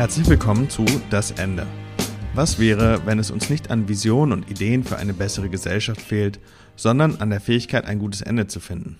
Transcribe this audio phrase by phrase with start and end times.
[0.00, 1.66] Herzlich willkommen zu Das Ende.
[2.32, 6.40] Was wäre, wenn es uns nicht an Visionen und Ideen für eine bessere Gesellschaft fehlt,
[6.74, 8.96] sondern an der Fähigkeit, ein gutes Ende zu finden?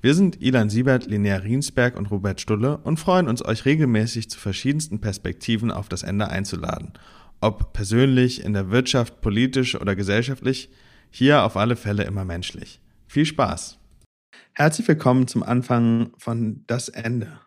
[0.00, 4.40] Wir sind Ilan Siebert, Linnea Riensberg und Robert Stulle und freuen uns, euch regelmäßig zu
[4.40, 6.94] verschiedensten Perspektiven auf das Ende einzuladen.
[7.40, 10.68] Ob persönlich, in der Wirtschaft, politisch oder gesellschaftlich,
[11.12, 12.80] hier auf alle Fälle immer menschlich.
[13.06, 13.78] Viel Spaß!
[14.52, 17.38] Herzlich willkommen zum Anfang von Das Ende.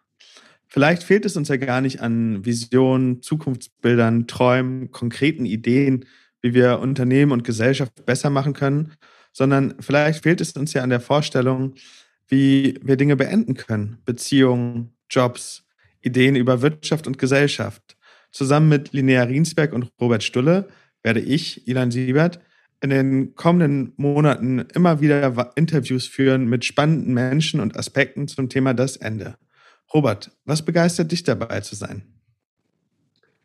[0.74, 6.06] Vielleicht fehlt es uns ja gar nicht an Visionen, Zukunftsbildern, Träumen, konkreten Ideen,
[6.42, 8.94] wie wir Unternehmen und Gesellschaft besser machen können,
[9.34, 11.74] sondern vielleicht fehlt es uns ja an der Vorstellung,
[12.30, 13.98] wie wir Dinge beenden können.
[14.06, 15.68] Beziehungen, Jobs,
[16.00, 17.98] Ideen über Wirtschaft und Gesellschaft.
[18.32, 20.70] Zusammen mit Linnea Riensberg und Robert Stulle
[21.04, 22.40] werde ich, Ilan Siebert,
[22.80, 28.74] in den kommenden Monaten immer wieder Interviews führen mit spannenden Menschen und Aspekten zum Thema
[28.74, 29.36] das Ende.
[29.94, 32.04] Robert, was begeistert dich dabei zu sein?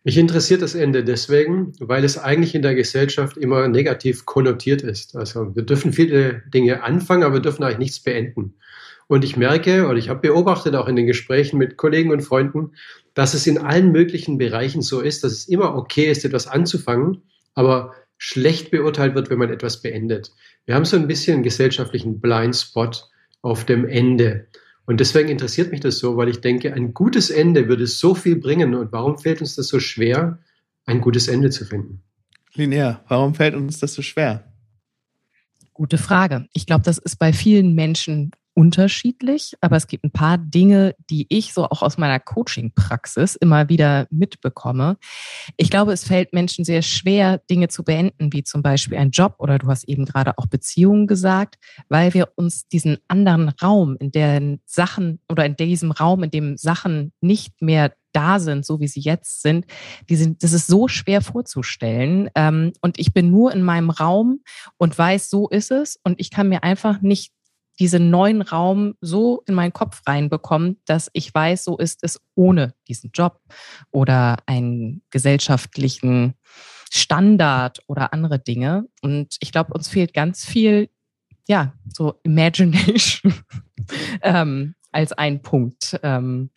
[0.05, 5.17] Mich interessiert das Ende deswegen, weil es eigentlich in der Gesellschaft immer negativ konnotiert ist.
[5.17, 8.55] Also wir dürfen viele Dinge anfangen, aber wir dürfen eigentlich nichts beenden.
[9.09, 12.73] Und ich merke, oder ich habe beobachtet auch in den Gesprächen mit Kollegen und Freunden,
[13.15, 17.23] dass es in allen möglichen Bereichen so ist, dass es immer okay ist, etwas anzufangen,
[17.55, 20.33] aber schlecht beurteilt wird, wenn man etwas beendet.
[20.67, 23.09] Wir haben so ein bisschen einen gesellschaftlichen Blindspot
[23.43, 24.47] auf dem Ende.
[24.87, 28.37] Und deswegen interessiert mich das so, weil ich denke, ein gutes Ende würde so viel
[28.37, 28.75] bringen.
[28.75, 30.39] Und warum fällt uns das so schwer,
[30.87, 32.03] ein gutes Ende zu finden?
[32.55, 34.53] Linear, warum fällt uns das so schwer?
[35.75, 36.47] Gute Frage.
[36.53, 41.27] Ich glaube, das ist bei vielen Menschen unterschiedlich, aber es gibt ein paar Dinge, die
[41.29, 44.97] ich so auch aus meiner Coaching-Praxis immer wieder mitbekomme.
[45.59, 49.35] Ich glaube, es fällt Menschen sehr schwer, Dinge zu beenden, wie zum Beispiel ein Job
[49.39, 51.57] oder du hast eben gerade auch Beziehungen gesagt,
[51.91, 56.57] weil wir uns diesen anderen Raum, in den Sachen oder in diesem Raum, in dem
[56.57, 59.67] Sachen nicht mehr da sind, so wie sie jetzt sind,
[60.09, 62.31] die sind, das ist so schwer vorzustellen.
[62.35, 64.41] Ähm, und ich bin nur in meinem Raum
[64.79, 66.01] und weiß, so ist es.
[66.03, 67.33] Und ich kann mir einfach nicht
[67.79, 72.75] diesen neuen Raum so in meinen Kopf reinbekommen, dass ich weiß, so ist es ohne
[72.89, 73.41] diesen Job
[73.91, 76.35] oder einen gesellschaftlichen
[76.91, 78.87] Standard oder andere Dinge.
[79.03, 80.89] Und ich glaube, uns fehlt ganz viel,
[81.47, 83.35] ja, so Imagination
[84.23, 85.99] ähm, als ein Punkt.
[86.03, 86.51] Ähm,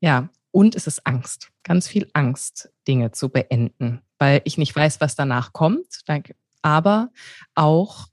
[0.00, 5.00] ja, und es ist Angst, ganz viel Angst, Dinge zu beenden, weil ich nicht weiß,
[5.00, 6.00] was danach kommt,
[6.62, 7.10] aber
[7.54, 8.06] auch,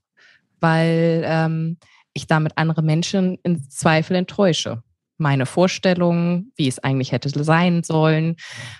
[0.60, 1.78] weil ähm,
[2.14, 4.82] ich damit andere Menschen in Zweifel enttäusche.
[5.18, 8.36] Meine Vorstellungen, wie es eigentlich hätte sein sollen,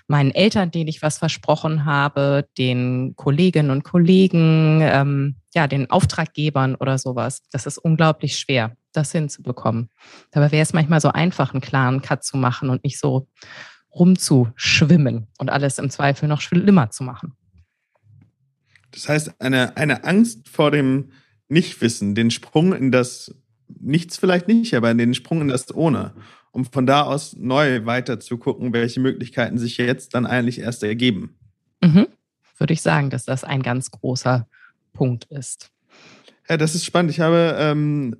[0.09, 6.75] meinen Eltern, denen ich was versprochen habe, den Kolleginnen und Kollegen, ähm, ja, den Auftraggebern
[6.75, 7.43] oder sowas.
[7.53, 9.91] Das ist unglaublich schwer, das hinzubekommen.
[10.33, 13.29] Dabei wäre es manchmal so einfach, einen klaren Cut zu machen und nicht so
[13.95, 17.37] rumzuschwimmen und alles im Zweifel noch schlimmer zu machen.
[18.91, 21.13] Das heißt, eine, eine Angst vor dem
[21.53, 23.35] Nichtwissen, den Sprung in das
[23.81, 26.13] Nichts vielleicht nicht, aber den Sprung in das Ohne,
[26.51, 30.83] um von da aus neu weiter zu gucken, welche Möglichkeiten sich jetzt dann eigentlich erst
[30.83, 31.37] ergeben.
[31.83, 32.07] Mhm.
[32.59, 34.47] Würde ich sagen, dass das ein ganz großer
[34.93, 35.71] Punkt ist.
[36.49, 37.11] Ja, das ist spannend.
[37.11, 38.17] Ich habe ähm,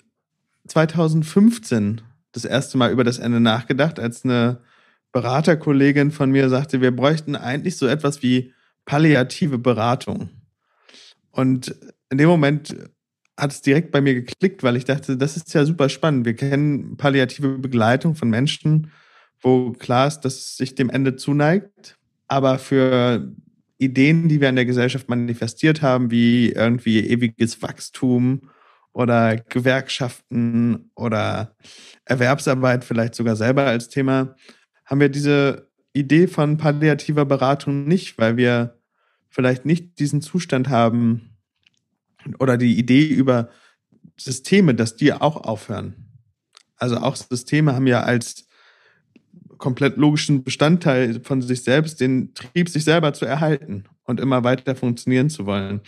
[0.69, 2.01] 2015
[2.33, 4.61] das erste Mal über das Ende nachgedacht, als eine
[5.13, 8.55] Beraterkollegin von mir sagte, wir bräuchten eigentlich so etwas wie
[8.87, 10.31] palliative Beratung.
[11.31, 11.75] Und
[12.11, 12.75] in dem Moment
[13.39, 16.27] hat es direkt bei mir geklickt, weil ich dachte, das ist ja super spannend.
[16.27, 18.91] Wir kennen palliative Begleitung von Menschen,
[19.41, 21.99] wo klar ist, dass es sich dem Ende zuneigt.
[22.29, 23.33] Aber für
[23.79, 28.51] Ideen, die wir in der Gesellschaft manifestiert haben, wie irgendwie ewiges Wachstum
[28.93, 31.57] oder Gewerkschaften oder
[32.05, 34.37] Erwerbsarbeit vielleicht sogar selber als Thema,
[34.85, 38.79] haben wir diese Idee von palliativer Beratung nicht, weil wir
[39.29, 41.32] vielleicht nicht diesen Zustand haben,
[42.39, 43.51] oder die Idee über
[44.17, 45.95] Systeme, dass die auch aufhören.
[46.77, 48.49] Also auch Systeme haben ja als
[49.59, 54.75] komplett logischen Bestandteil von sich selbst den Trieb, sich selber zu erhalten und immer weiter
[54.75, 55.81] funktionieren zu wollen.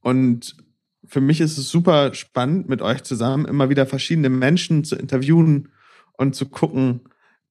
[0.00, 0.56] Und
[1.04, 5.72] für mich ist es super spannend, mit euch zusammen immer wieder verschiedene Menschen zu interviewen
[6.12, 7.00] und zu gucken,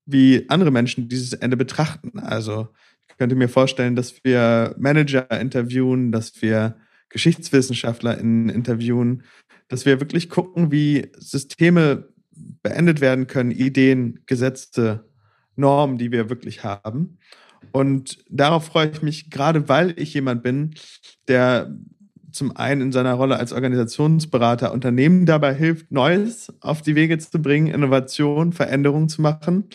[0.05, 2.19] wie andere Menschen dieses Ende betrachten.
[2.19, 2.69] Also
[3.09, 6.77] ich könnte mir vorstellen, dass wir Manager interviewen, dass wir
[7.09, 9.23] Geschichtswissenschaftler in interviewen,
[9.67, 12.09] dass wir wirklich gucken, wie Systeme
[12.63, 15.05] beendet werden können, Ideen, Gesetze,
[15.55, 17.17] Normen, die wir wirklich haben.
[17.71, 20.75] Und darauf freue ich mich, gerade weil ich jemand bin,
[21.27, 21.75] der
[22.31, 27.41] zum einen in seiner Rolle als Organisationsberater Unternehmen dabei hilft, Neues auf die Wege zu
[27.41, 29.65] bringen, Innovation, Veränderungen zu machen.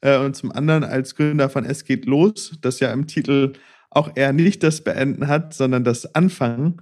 [0.00, 3.52] Äh, und zum anderen als Gründer von Es geht los, das ja im Titel
[3.90, 6.80] auch eher nicht das Beenden hat, sondern das Anfangen,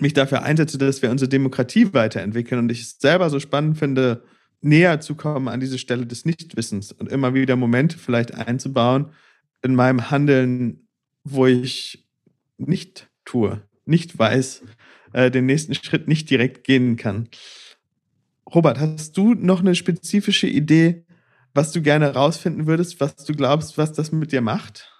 [0.00, 2.58] mich dafür einsetze, dass wir unsere Demokratie weiterentwickeln.
[2.58, 4.24] Und ich es selber so spannend finde,
[4.60, 9.10] näher zu kommen an diese Stelle des Nichtwissens und immer wieder Momente vielleicht einzubauen
[9.62, 10.88] in meinem Handeln,
[11.22, 12.06] wo ich
[12.58, 14.62] nicht tue, nicht weiß,
[15.12, 17.28] äh, den nächsten Schritt nicht direkt gehen kann.
[18.52, 21.04] Robert, hast du noch eine spezifische Idee,
[21.54, 24.93] was du gerne herausfinden würdest, was du glaubst, was das mit dir macht?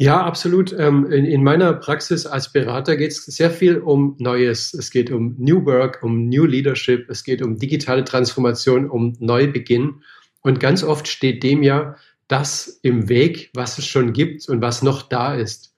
[0.00, 0.72] Ja, absolut.
[0.78, 4.72] Ähm, in, meiner Praxis als Berater geht es sehr viel um Neues.
[4.72, 10.04] Es geht um New Work, um New Leadership, es geht um digitale Transformation, um Neubeginn.
[10.40, 11.96] Und ganz oft steht dem ja
[12.28, 15.74] das im Weg, was es schon gibt und was noch da ist.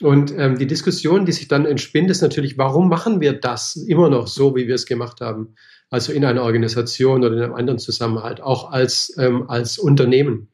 [0.00, 4.08] Und ähm, die Diskussion, die sich dann entspinnt, ist natürlich, warum machen wir das immer
[4.08, 5.54] noch so, wie wir es gemacht haben?
[5.90, 10.48] Also in einer Organisation oder in einem anderen Zusammenhalt, auch als, ähm, als Unternehmen.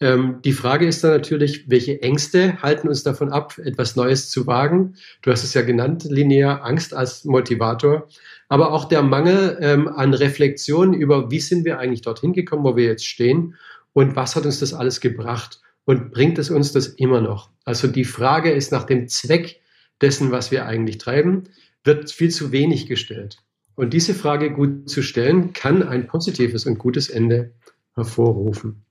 [0.00, 4.46] Ähm, die Frage ist dann natürlich, welche Ängste halten uns davon ab, etwas Neues zu
[4.46, 4.96] wagen?
[5.22, 8.06] Du hast es ja genannt, linear Angst als Motivator,
[8.48, 12.76] aber auch der Mangel ähm, an Reflexion über, wie sind wir eigentlich dorthin gekommen, wo
[12.76, 13.54] wir jetzt stehen
[13.94, 17.50] und was hat uns das alles gebracht und bringt es uns das immer noch?
[17.64, 19.60] Also die Frage ist nach dem Zweck
[20.02, 21.44] dessen, was wir eigentlich treiben,
[21.84, 23.38] wird viel zu wenig gestellt.
[23.76, 27.52] Und diese Frage gut zu stellen, kann ein positives und gutes Ende
[27.94, 28.85] hervorrufen.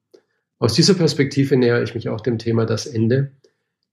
[0.59, 3.31] Aus dieser Perspektive nähere ich mich auch dem Thema das Ende,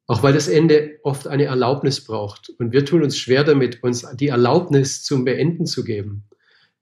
[0.06, 2.50] auch weil das Ende oft eine Erlaubnis braucht.
[2.58, 6.24] Und wir tun uns schwer damit, uns die Erlaubnis zum Beenden zu geben.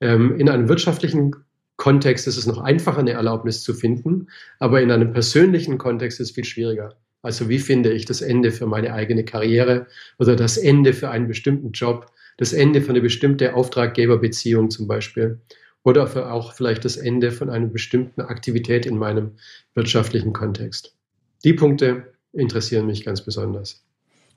[0.01, 1.35] Ähm, in einem wirtschaftlichen
[1.77, 4.29] Kontext ist es noch einfacher, eine Erlaubnis zu finden,
[4.59, 6.97] aber in einem persönlichen Kontext ist es viel schwieriger.
[7.23, 9.87] Also wie finde ich das Ende für meine eigene Karriere
[10.19, 12.07] oder das Ende für einen bestimmten Job,
[12.37, 15.41] das Ende für eine bestimmte Auftraggeberbeziehung zum Beispiel
[15.83, 19.33] oder für auch vielleicht das Ende von einer bestimmten Aktivität in meinem
[19.75, 20.95] wirtschaftlichen Kontext.
[21.45, 23.85] Die Punkte interessieren mich ganz besonders.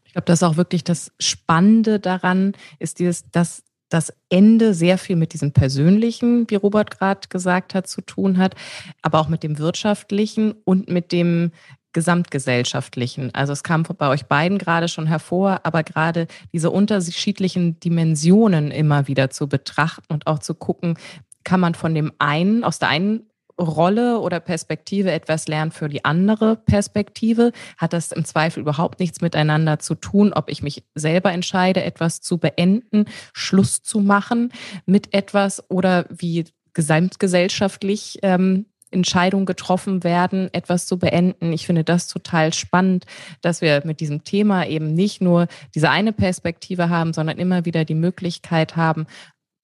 [0.05, 4.97] Ich glaube, das ist auch wirklich das Spannende daran, ist dieses, dass das Ende sehr
[4.97, 8.55] viel mit diesem Persönlichen, wie Robert gerade gesagt hat, zu tun hat,
[9.01, 11.51] aber auch mit dem Wirtschaftlichen und mit dem
[11.93, 13.33] gesamtgesellschaftlichen.
[13.35, 19.07] Also es kam bei euch beiden gerade schon hervor, aber gerade diese unterschiedlichen Dimensionen immer
[19.07, 20.95] wieder zu betrachten und auch zu gucken,
[21.43, 23.29] kann man von dem einen, aus der einen
[23.59, 27.51] Rolle oder Perspektive etwas lernen für die andere Perspektive?
[27.77, 32.21] Hat das im Zweifel überhaupt nichts miteinander zu tun, ob ich mich selber entscheide, etwas
[32.21, 34.51] zu beenden, Schluss zu machen
[34.85, 41.51] mit etwas oder wie gesamtgesellschaftlich ähm, Entscheidungen getroffen werden, etwas zu beenden.
[41.51, 43.05] Ich finde das total spannend,
[43.41, 47.85] dass wir mit diesem Thema eben nicht nur diese eine Perspektive haben, sondern immer wieder
[47.85, 49.07] die Möglichkeit haben,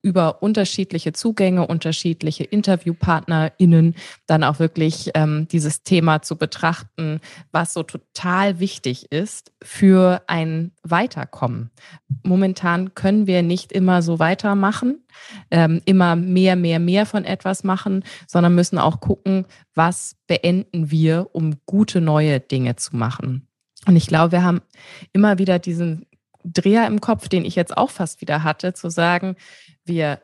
[0.02, 3.94] über unterschiedliche Zugänge, unterschiedliche InterviewpartnerInnen
[4.26, 7.20] dann auch wirklich ähm, dieses Thema zu betrachten,
[7.52, 11.70] was so total wichtig ist für ein Weiterkommen.
[12.22, 15.04] Momentan können wir nicht immer so weitermachen,
[15.50, 21.28] ähm, immer mehr, mehr, mehr von etwas machen, sondern müssen auch gucken, was beenden wir,
[21.32, 23.46] um gute neue Dinge zu machen.
[23.86, 24.60] Und ich glaube, wir haben
[25.12, 26.06] immer wieder diesen
[26.44, 29.36] Dreher im Kopf, den ich jetzt auch fast wieder hatte, zu sagen,
[29.84, 30.20] wir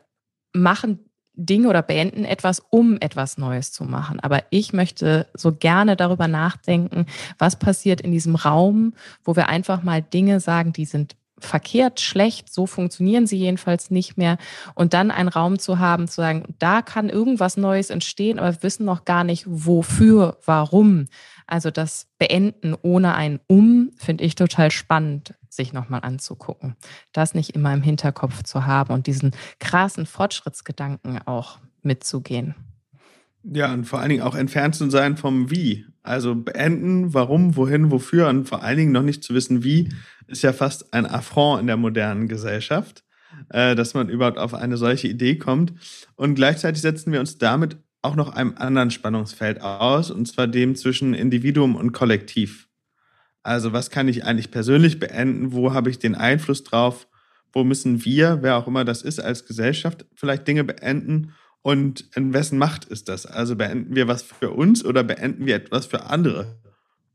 [0.53, 0.99] machen
[1.37, 4.19] Dinge oder beenden etwas, um etwas Neues zu machen.
[4.19, 7.05] Aber ich möchte so gerne darüber nachdenken,
[7.37, 12.51] was passiert in diesem Raum, wo wir einfach mal Dinge sagen, die sind verkehrt, schlecht,
[12.51, 14.37] so funktionieren sie jedenfalls nicht mehr.
[14.73, 18.63] Und dann einen Raum zu haben, zu sagen, da kann irgendwas Neues entstehen, aber wir
[18.63, 21.05] wissen noch gar nicht, wofür, warum.
[21.45, 26.77] Also das Beenden ohne ein Um finde ich total spannend sich nochmal anzugucken.
[27.11, 32.55] Das nicht immer im Hinterkopf zu haben und diesen krassen Fortschrittsgedanken auch mitzugehen.
[33.43, 35.85] Ja, und vor allen Dingen auch entfernt zu sein vom Wie.
[36.03, 39.89] Also beenden, warum, wohin, wofür und vor allen Dingen noch nicht zu wissen, wie,
[40.27, 43.03] ist ja fast ein Affront in der modernen Gesellschaft,
[43.49, 45.73] äh, dass man überhaupt auf eine solche Idee kommt.
[46.15, 50.75] Und gleichzeitig setzen wir uns damit auch noch einem anderen Spannungsfeld aus, und zwar dem
[50.75, 52.67] zwischen Individuum und Kollektiv.
[53.47, 55.53] Also was kann ich eigentlich persönlich beenden?
[55.53, 57.07] Wo habe ich den Einfluss drauf?
[57.53, 61.31] Wo müssen wir, wer auch immer das ist, als Gesellschaft vielleicht Dinge beenden?
[61.61, 63.25] Und in wessen Macht ist das?
[63.25, 66.59] Also beenden wir was für uns oder beenden wir etwas für andere?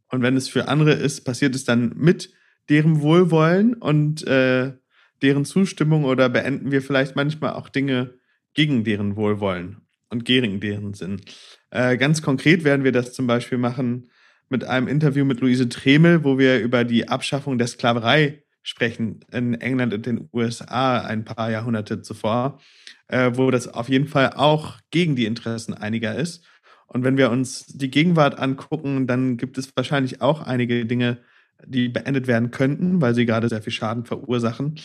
[0.08, 2.32] Und wenn es für andere ist, passiert es dann mit
[2.70, 4.72] deren Wohlwollen und äh,
[5.20, 8.14] deren Zustimmung oder beenden wir vielleicht manchmal auch Dinge
[8.54, 11.20] gegen deren Wohlwollen und gegen deren Sinn?
[11.68, 14.08] Äh, ganz konkret werden wir das zum Beispiel machen
[14.48, 19.54] mit einem Interview mit Luise Tremel, wo wir über die Abschaffung der Sklaverei sprechen, in
[19.54, 22.60] England und den USA ein paar Jahrhunderte zuvor,
[23.08, 26.44] äh, wo das auf jeden Fall auch gegen die Interessen einiger ist.
[26.86, 31.18] Und wenn wir uns die Gegenwart angucken, dann gibt es wahrscheinlich auch einige Dinge,
[31.64, 34.78] die beendet werden könnten, weil sie gerade sehr viel Schaden verursachen.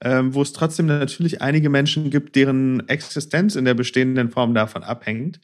[0.00, 4.82] Ähm, wo es trotzdem natürlich einige Menschen gibt, deren Existenz in der bestehenden Form davon
[4.82, 5.40] abhängt.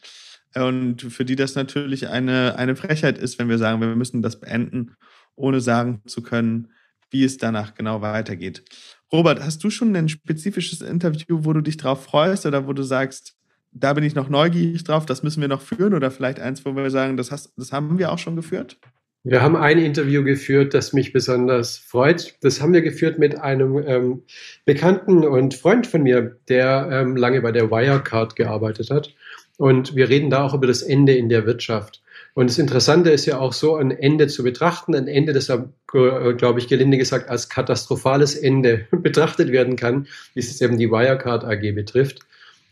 [0.54, 4.40] Und für die das natürlich eine, eine Frechheit ist, wenn wir sagen, wir müssen das
[4.40, 4.96] beenden,
[5.36, 6.72] ohne sagen zu können,
[7.10, 8.64] wie es danach genau weitergeht.
[9.12, 12.82] Robert, hast du schon ein spezifisches Interview, wo du dich drauf freust oder wo du
[12.82, 13.34] sagst,
[13.72, 16.74] da bin ich noch neugierig drauf, das müssen wir noch führen oder vielleicht eins, wo
[16.74, 18.78] wir sagen, das, hast, das haben wir auch schon geführt?
[19.22, 22.36] Wir haben ein Interview geführt, das mich besonders freut.
[22.40, 24.22] Das haben wir geführt mit einem ähm,
[24.64, 29.14] Bekannten und Freund von mir, der ähm, lange bei der Wirecard gearbeitet hat.
[29.60, 32.00] Und wir reden da auch über das Ende in der Wirtschaft.
[32.32, 35.58] Und das Interessante ist ja auch so, ein Ende zu betrachten, ein Ende, das, äh,
[35.92, 41.44] glaube ich, gelinde gesagt als katastrophales Ende betrachtet werden kann, wie es eben die Wirecard
[41.44, 42.20] AG betrifft.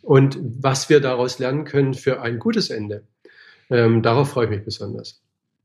[0.00, 3.02] Und was wir daraus lernen können für ein gutes Ende.
[3.68, 5.20] Ähm, darauf freue ich mich besonders.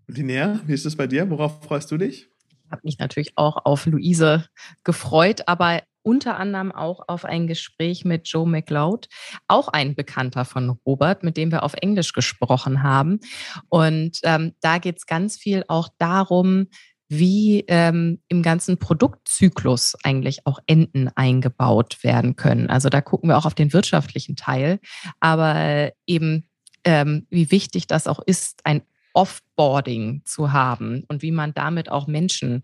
[0.08, 1.30] Linnea, wie ist es bei dir?
[1.30, 2.28] Worauf freust du dich?
[2.50, 4.46] Ich habe mich natürlich auch auf Luise
[4.84, 9.08] gefreut, aber unter anderem auch auf ein Gespräch mit Joe McLeod,
[9.48, 13.20] auch ein Bekannter von Robert, mit dem wir auf Englisch gesprochen haben.
[13.70, 16.68] Und ähm, da geht es ganz viel auch darum,
[17.10, 22.70] wie ähm, im ganzen Produktzyklus eigentlich auch Enden eingebaut werden können.
[22.70, 24.80] Also da gucken wir auch auf den wirtschaftlichen Teil,
[25.20, 26.50] aber eben
[26.86, 28.82] ähm, wie wichtig das auch ist, ein
[29.14, 32.64] Offboarding zu haben und wie man damit auch Menschen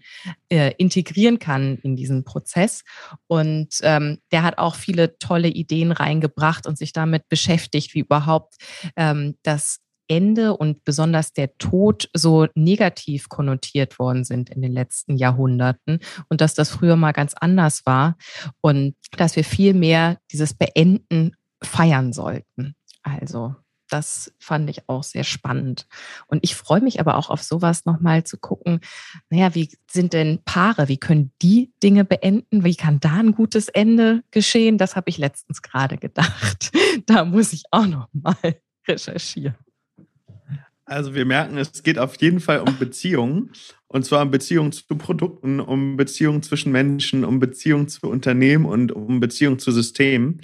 [0.49, 2.83] äh, integrieren kann in diesen Prozess.
[3.27, 8.55] Und ähm, der hat auch viele tolle Ideen reingebracht und sich damit beschäftigt, wie überhaupt
[8.95, 9.79] ähm, das
[10.09, 16.41] Ende und besonders der Tod so negativ konnotiert worden sind in den letzten Jahrhunderten und
[16.41, 18.17] dass das früher mal ganz anders war
[18.59, 22.75] und dass wir viel mehr dieses Beenden feiern sollten.
[23.03, 23.55] Also
[23.89, 25.87] das fand ich auch sehr spannend.
[26.27, 28.79] Und ich freue mich aber auch auf sowas nochmal zu gucken,
[29.29, 32.63] naja, wie sind denn Paare, wie können die Dinge beenden?
[32.63, 34.77] Wie kann da ein gutes Ende geschehen?
[34.77, 36.71] Das habe ich letztens gerade gedacht.
[37.05, 38.35] Da muss ich auch nochmal
[38.87, 39.55] recherchieren.
[40.89, 43.51] Also wir merken, es geht auf jeden Fall um Beziehungen.
[43.87, 48.91] Und zwar um Beziehungen zu Produkten, um Beziehungen zwischen Menschen, um Beziehungen zu Unternehmen und
[48.91, 50.41] um Beziehungen zu Systemen.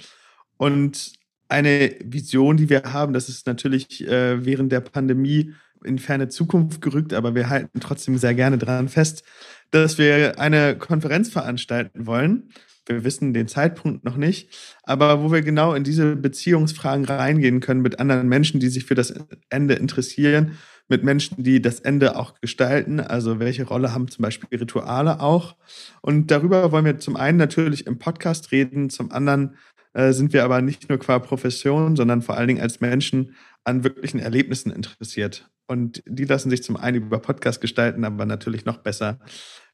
[0.56, 1.12] Und
[1.48, 3.12] eine Vision, die wir haben.
[3.12, 5.52] Das ist natürlich äh, während der Pandemie
[5.84, 9.22] in ferne Zukunft gerückt, aber wir halten trotzdem sehr gerne daran fest,
[9.70, 12.50] dass wir eine Konferenz veranstalten wollen.
[12.86, 14.48] Wir wissen den Zeitpunkt noch nicht,
[14.84, 18.94] aber wo wir genau in diese Beziehungsfragen reingehen können mit anderen Menschen, die sich für
[18.94, 19.12] das
[19.48, 20.52] Ende interessieren,
[20.88, 23.00] mit Menschen, die das Ende auch gestalten.
[23.00, 25.56] Also welche Rolle haben zum Beispiel Rituale auch?
[26.00, 29.56] Und darüber wollen wir zum einen natürlich im Podcast reden, zum anderen
[29.96, 33.34] äh, sind wir aber nicht nur qua Profession, sondern vor allen Dingen als Menschen
[33.64, 35.48] an wirklichen Erlebnissen interessiert.
[35.66, 39.18] Und die lassen sich zum einen über Podcast gestalten, aber natürlich noch besser,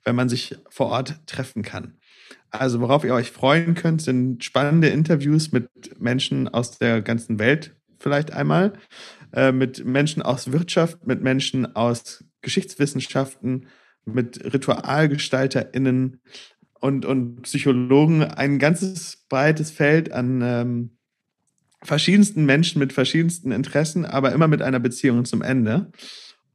[0.04, 1.98] wenn man sich vor Ort treffen kann.
[2.50, 7.74] Also worauf ihr euch freuen könnt, sind spannende Interviews mit Menschen aus der ganzen Welt
[7.98, 8.74] vielleicht einmal,
[9.32, 13.66] äh, mit Menschen aus Wirtschaft, mit Menschen aus Geschichtswissenschaften,
[14.04, 16.20] mit RitualgestalterInnen,
[16.82, 20.90] und, und Psychologen ein ganzes breites Feld an ähm,
[21.80, 25.92] verschiedensten Menschen mit verschiedensten Interessen, aber immer mit einer Beziehung zum Ende.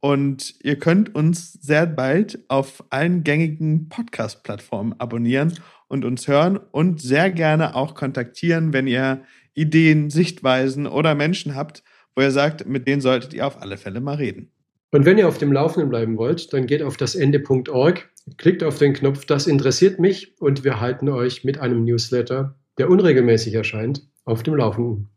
[0.00, 5.54] Und ihr könnt uns sehr bald auf allen gängigen Podcast-Plattformen abonnieren
[5.88, 9.22] und uns hören und sehr gerne auch kontaktieren, wenn ihr
[9.54, 11.82] Ideen, Sichtweisen oder Menschen habt,
[12.14, 14.52] wo ihr sagt, mit denen solltet ihr auf alle Fälle mal reden.
[14.90, 18.78] Und wenn ihr auf dem Laufenden bleiben wollt, dann geht auf das Ende.org, klickt auf
[18.78, 24.02] den Knopf, das interessiert mich und wir halten euch mit einem Newsletter, der unregelmäßig erscheint,
[24.24, 25.10] auf dem Laufenden.